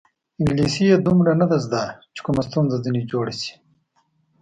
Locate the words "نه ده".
1.41-1.57